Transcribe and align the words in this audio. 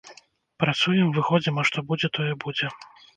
Працуем, 0.61 1.11
выходзім, 1.17 1.59
а 1.65 1.65
што 1.71 1.83
будзе, 1.91 2.07
тое 2.17 2.31
будзе. 2.45 2.67